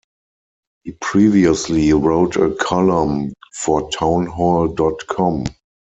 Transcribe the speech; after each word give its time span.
He 0.83 0.93
previously 0.93 1.93
wrote 1.93 2.35
a 2.35 2.55
column 2.55 3.33
for 3.53 3.87
Townhall 3.91 4.69
dot 4.69 5.05
com. 5.05 5.43